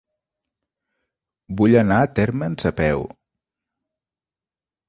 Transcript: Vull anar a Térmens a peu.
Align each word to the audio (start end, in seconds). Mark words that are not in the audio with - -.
Vull 1.59 1.77
anar 1.83 1.99
a 2.05 2.09
Térmens 2.21 2.67
a 2.71 2.73
peu. 2.81 3.07